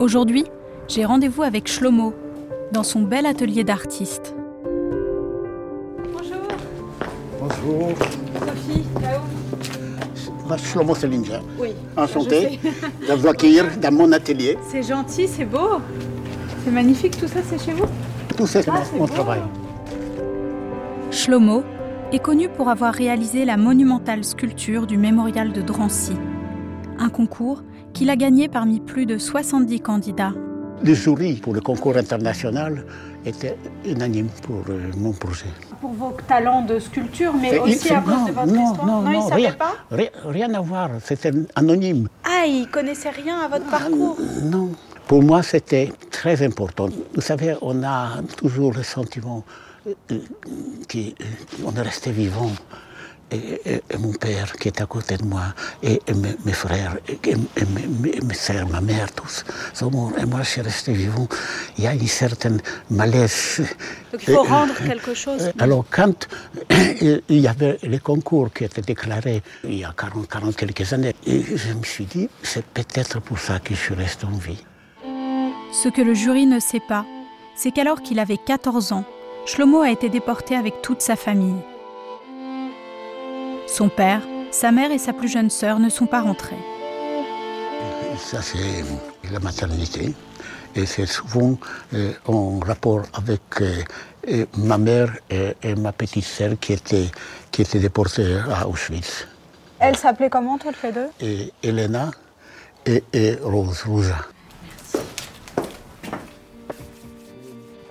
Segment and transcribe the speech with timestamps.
[0.00, 0.44] Aujourd'hui,
[0.88, 2.14] j'ai rendez-vous avec Shlomo
[2.72, 4.34] dans son bel atelier d'artiste.
[6.12, 6.38] Bonjour,
[7.40, 7.88] Bonjour,
[8.46, 10.56] Sophie, là-haut.
[10.56, 11.40] Shlomo Selinger.
[11.58, 11.68] Oui.
[11.96, 12.58] Enchanté
[13.08, 14.56] de vous accueillir dans mon atelier.
[14.70, 15.80] C'est gentil, c'est beau.
[16.64, 17.84] C'est magnifique, tout ça, c'est chez vous?
[18.36, 19.12] Tout ça, c'est Ah, mon- c'est mon beau.
[19.12, 19.40] travail.
[21.10, 21.62] Shlomo
[22.12, 26.12] est connu pour avoir réalisé la monumentale sculpture du mémorial de Drancy,
[26.98, 27.62] un concours
[27.98, 30.32] qu'il a gagné parmi plus de 70 candidats.
[30.84, 32.84] Le jury pour le concours international
[33.26, 35.46] était unanime pour euh, mon projet.
[35.80, 38.86] Pour vos talents de sculpture, mais aussi il- à cause non, de votre non, histoire.
[38.86, 42.06] non, il non, savait rien, pas rien, rien à voir, c'était anonyme.
[42.22, 44.70] Ah, il connaissait rien à votre parcours Non,
[45.08, 46.88] pour moi c'était très important.
[47.16, 49.42] Vous savez, on a toujours le sentiment
[50.88, 52.52] qu'on est resté vivant.
[53.30, 55.42] Et, et- et mon père qui est à côté de moi,
[55.82, 57.34] et, et mes, mes frères, et, et
[57.74, 60.12] mes, mes- mes sœurs, ma mère, tous sont morts.
[60.18, 61.28] Et moi, je suis resté vivant.
[61.76, 62.58] Il y a une certaine
[62.90, 63.60] malaise.
[64.12, 65.42] Donc il faut Et- rendre quelque chose.
[65.42, 66.26] euh, Alors, quand
[67.00, 71.14] il y avait les concours qui étaient déclarés il y a 40, 40 quelques années,
[71.26, 74.64] et je me suis dit, c'est peut-être pour ça que je suis resté en vie.
[75.72, 77.04] Ce que le jury ne sait pas,
[77.56, 79.04] c'est qu'alors qu'il avait 14 ans,
[79.44, 81.60] Shlomo a été déporté avec toute sa famille.
[83.78, 86.58] Son père, sa mère et sa plus jeune sœur ne sont pas rentrés.
[88.18, 88.82] Ça, c'est
[89.30, 90.16] la maternité.
[90.74, 91.56] Et c'est souvent
[91.94, 93.84] euh, en rapport avec euh,
[94.26, 97.08] euh, ma mère et, et ma petite sœur qui étaient,
[97.52, 99.28] qui étaient déportées à Auschwitz.
[99.78, 101.06] Elle s'appelait comment, toutes les deux?
[101.20, 102.10] Et Elena
[102.84, 104.16] et, et Rose, Rosa.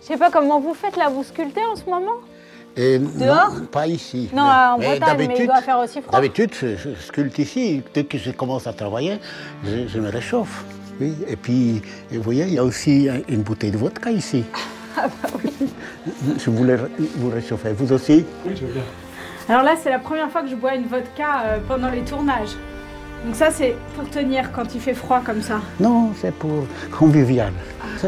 [0.00, 2.20] Je sais pas comment vous faites là, vous sculptez en ce moment?
[2.76, 4.28] Et Dehors non, pas ici.
[4.34, 6.12] Non, en Bretagne, mais il d'habitude- doit faire aussi froid.
[6.12, 7.82] D'habitude, je, je sculpte ici.
[7.94, 9.20] Dès que je commence à travailler,
[9.64, 10.64] je, je me réchauffe.
[11.00, 11.14] Oui.
[11.28, 14.44] Et puis, vous voyez, il y a aussi un- une bouteille de vodka ici.
[14.96, 15.28] Ah, bah
[16.38, 16.76] Je voulais
[17.16, 17.72] vous réchauffer.
[17.72, 18.24] Vous aussi
[19.48, 22.50] Alors là, c'est la première fois que je bois une vodka euh, pendant les tournages.
[23.26, 25.60] Donc ça, c'est pour tenir quand il fait froid comme ça.
[25.80, 26.64] Non, c'est pour
[26.96, 27.52] convivial.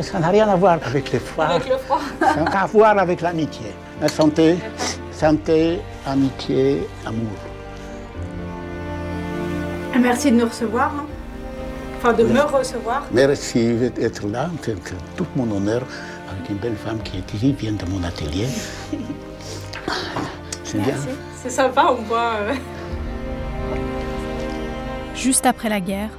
[0.00, 1.46] Ça n'a rien à voir avec les froids.
[1.46, 1.98] Avec le froid.
[2.20, 3.66] Ça a à voir avec l'amitié.
[4.00, 4.56] La santé,
[5.10, 7.38] santé, amitié, amour.
[9.98, 10.92] Merci de nous recevoir.
[10.98, 11.06] hein.
[11.98, 13.06] Enfin, de me recevoir.
[13.10, 14.50] Merci d'être là.
[14.62, 14.76] C'est
[15.16, 15.82] tout mon honneur
[16.30, 18.46] avec une belle femme qui est ici, vient de mon atelier.
[20.62, 20.88] C'est bien.
[20.94, 21.08] Merci.
[21.42, 22.32] C'est sympa, on voit.
[22.42, 22.54] euh,
[25.14, 26.10] Juste après la guerre,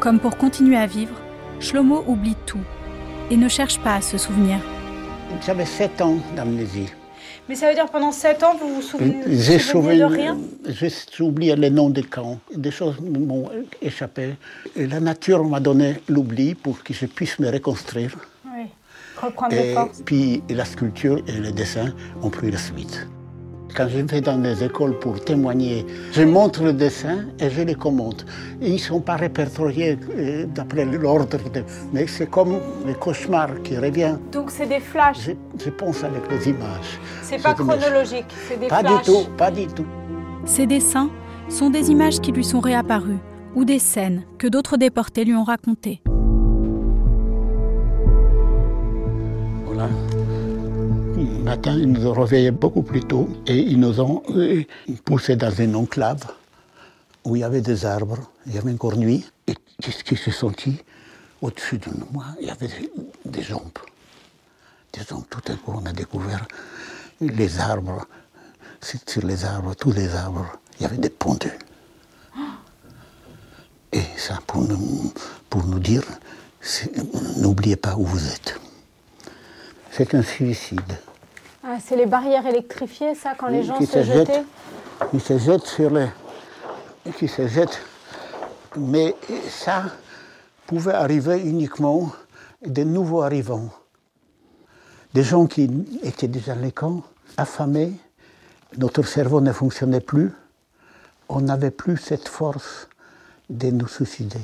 [0.00, 1.14] comme pour continuer à vivre,
[1.60, 2.60] Shlomo oublie tout
[3.30, 4.58] et ne cherche pas à se souvenir.
[5.44, 6.88] J'avais 7 ans d'amnésie.
[7.48, 10.36] Mais ça veut dire pendant 7 ans, vous vous souvenez, vous de rien?
[10.68, 12.38] j'ai oublié les noms des camps.
[12.54, 13.48] Des choses m'ont
[13.80, 14.34] échappé.
[14.76, 18.14] Et la nature m'a donné l'oubli pour que je puisse me reconstruire.
[18.54, 18.66] Oui.
[19.20, 20.02] Reprendre Et forces.
[20.04, 21.92] puis la sculpture et le dessin
[22.22, 23.06] ont pris la suite.
[23.76, 27.74] Quand je vais dans les écoles pour témoigner, je montre le dessin et je les
[27.74, 28.24] commente.
[28.60, 33.48] Et ils ne sont pas répertoriés euh, d'après l'ordre, de- mais c'est comme le cauchemar
[33.62, 34.16] qui revient.
[34.32, 35.20] Donc c'est des flashs.
[35.20, 35.32] Je,
[35.64, 36.98] je pense avec les images.
[37.22, 39.04] C'est pas chronologique, c'est des Pas flashs.
[39.04, 39.86] du tout, pas du tout.
[40.44, 41.10] Ces dessins
[41.48, 43.18] sont des images qui lui sont réapparues
[43.54, 46.00] ou des scènes que d'autres déportés lui ont racontées.
[49.66, 49.88] Voilà.
[51.18, 54.62] Le matin, ils nous ont réveillés beaucoup plus tôt et ils nous ont euh,
[55.04, 56.22] poussés dans une enclave
[57.24, 59.28] où il y avait des arbres, il y avait encore nuit.
[59.48, 60.76] Et qu'est-ce qui s'est senti
[61.42, 62.68] au-dessus de moi Il y avait
[63.24, 63.78] des, jambes.
[64.92, 66.46] Des jambes, tout à coup, on a découvert
[67.20, 68.06] les arbres.
[68.80, 70.46] Sur les arbres, tous les arbres,
[70.78, 71.58] il y avait des pendus.
[73.92, 76.04] Et ça, pour nous, dire,
[77.38, 78.57] n'oubliez pas où vous êtes.
[79.90, 80.98] C'est un suicide.
[81.64, 84.28] Ah, c'est les barrières électrifiées, ça, quand les gens qui se se jettent.
[84.28, 84.44] jetaient
[85.10, 86.08] Qui se jettent sur les.
[87.16, 87.80] qui se jettent.
[88.76, 89.14] Mais
[89.48, 89.84] ça
[90.66, 92.12] pouvait arriver uniquement
[92.64, 93.70] des nouveaux arrivants.
[95.14, 95.70] Des gens qui
[96.02, 97.02] étaient déjà dans les camps,
[97.36, 97.92] affamés,
[98.76, 100.32] notre cerveau ne fonctionnait plus,
[101.28, 102.88] on n'avait plus cette force
[103.48, 104.40] de nous suicider.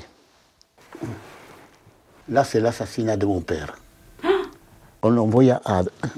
[2.28, 3.76] Là, c'est l'assassinat de mon père.
[5.04, 5.60] On l'envoya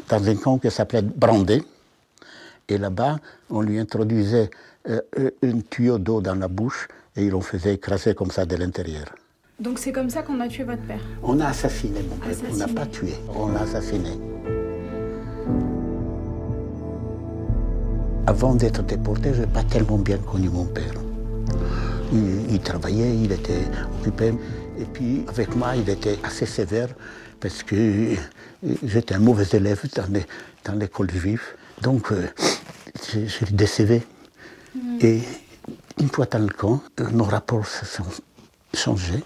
[0.08, 1.60] dans un camp qui s'appelait Brandé.
[2.68, 3.18] Et là-bas,
[3.50, 4.48] on lui introduisait
[4.88, 5.00] euh,
[5.42, 6.86] un tuyau d'eau dans la bouche
[7.16, 9.06] et il l'on faisait écraser comme ça de l'intérieur.
[9.58, 11.00] Donc c'est comme ça qu'on a tué votre père?
[11.24, 14.10] On a assassiné mon père, on n'a pas tué, on l'a assassiné.
[18.28, 20.94] Avant d'être déporté, je n'ai pas tellement bien connu mon père.
[22.12, 23.64] Il, il travaillait, il était
[24.00, 24.32] occupé.
[24.78, 26.88] Et puis avec moi, il était assez sévère
[27.40, 28.14] parce que
[28.84, 29.82] j'étais un mauvais élève
[30.64, 31.42] dans l'école juive.
[31.82, 32.28] Donc euh,
[33.12, 34.02] je, je le décevais.
[35.00, 35.22] Et
[35.98, 36.82] une fois dans le camp,
[37.12, 38.06] nos rapports se sont
[38.74, 39.24] changés.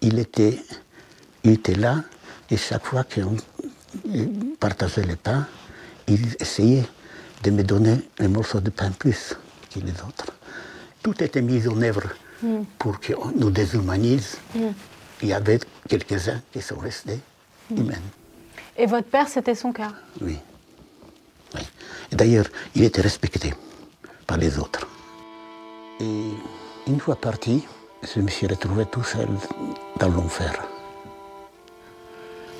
[0.00, 0.58] Il était,
[1.44, 2.02] il était là
[2.50, 3.36] et chaque fois qu'on
[4.58, 5.46] partageait les pains,
[6.08, 6.84] il essayait
[7.42, 9.36] de me donner un morceau de pain plus
[9.72, 10.32] que les autres.
[11.02, 12.02] Tout était mis en œuvre
[12.78, 14.38] pour qu'on nous déshumanise.
[15.22, 17.20] Il y avait quelques-uns qui sont restés
[17.70, 17.94] humains.
[18.76, 19.92] Et votre père, c'était son cas?
[20.20, 20.38] Oui.
[22.10, 23.54] D'ailleurs, il était respecté
[24.26, 24.86] par les autres.
[26.00, 26.30] Et
[26.86, 27.64] une fois parti,
[28.02, 29.28] je me suis retrouvé tout seul
[29.98, 30.52] dans l'enfer.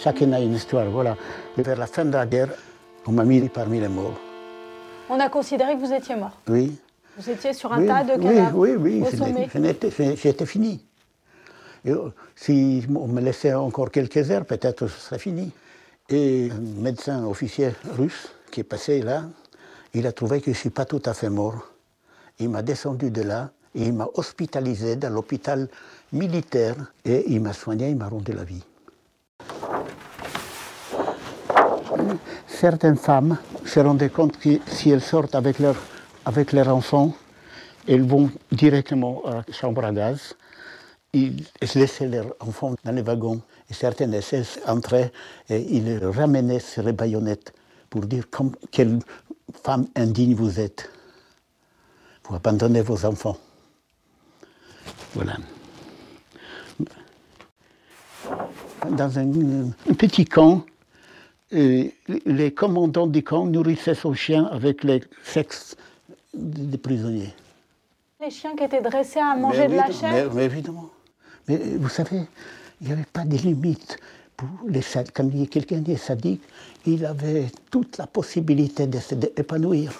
[0.00, 1.16] Chacun a une histoire, voilà.
[1.56, 2.50] Vers la fin de la guerre,
[3.06, 4.18] on m'a mis parmi les morts.
[5.08, 6.38] On a considéré que vous étiez mort.
[6.48, 6.76] Oui.
[7.18, 10.84] Vous étiez sur un oui, tas de oui, cadavres oui, oui, je- J'étais fini.
[11.84, 15.50] Et, euh, si on me laissait encore quelques heures, peut-être ce serait fini.
[16.08, 19.24] Et un médecin officier russe qui est passé là,
[19.94, 21.68] il a trouvé que je ne suis pas tout à fait mort.
[22.38, 25.68] Il m'a descendu de là et il m'a hospitalisé dans l'hôpital
[26.12, 28.64] militaire et il m'a soigné, il m'a rendu la vie.
[32.46, 33.36] Certaines femmes
[33.66, 35.76] se rendaient compte que si elles sortent avec, leur,
[36.24, 37.14] avec leurs enfants,
[37.88, 40.36] elles vont directement à la chambre à gaz.
[41.12, 43.40] Ils laissaient leurs enfants dans les wagons.
[43.68, 45.12] Et certaines essaient entraient
[45.48, 47.52] et ils ramenaient sur les baïonnettes
[47.90, 48.24] pour dire
[48.70, 48.98] quelle
[49.62, 50.90] femme indigne vous êtes.
[52.24, 53.36] Vous abandonnez vos enfants.
[55.14, 55.36] Voilà.
[58.90, 59.30] Dans un,
[59.90, 60.64] un petit camp,
[61.52, 61.84] euh,
[62.24, 65.76] les commandants du camp nourrissaient son chien avec les sexes
[66.34, 67.34] des prisonniers.
[68.20, 70.88] Les chiens qui étaient dressés à manger de la chair mais- mais évidemment.
[71.48, 72.22] Mais euh, vous savez,
[72.80, 73.98] il n'y avait pas de limite.
[74.36, 74.80] Pour les,
[75.14, 76.42] quand quelqu'un est sadique,
[76.86, 79.92] il avait toute la possibilité de se dé- épanouir.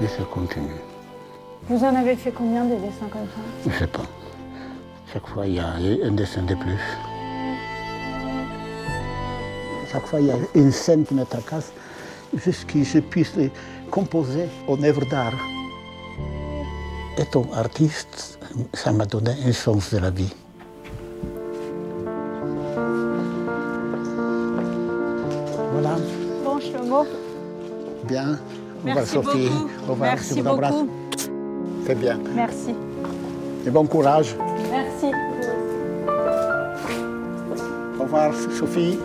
[0.00, 0.80] Et ça continue.
[1.68, 3.42] Vous en avez fait combien des dessins comme ça?
[3.64, 4.02] Je ne sais pas.
[5.12, 6.80] Chaque fois, il y a un dessin de plus.
[9.92, 11.70] Chaque fois, il y a une scène qui me tracasse,
[12.34, 13.34] jusqu'à que je puisse
[13.92, 15.34] composer en œuvre d'art.
[17.18, 18.38] Étant artiste,
[18.72, 20.32] ça m'a donné un sens de la vie.
[25.72, 25.96] Voilà,
[26.44, 27.06] Bon, Shlomo,
[28.04, 28.38] bien.
[28.84, 29.48] Au revoir Merci Sophie.
[29.48, 29.68] beaucoup.
[29.88, 30.72] Au revoir, Merci je vous embrasse.
[30.74, 30.88] beaucoup.
[31.86, 32.18] C'est bien.
[32.34, 32.74] merci.
[33.66, 34.34] Et bon courage.
[34.70, 35.06] Merci.
[37.98, 38.98] Au revoir Sophie.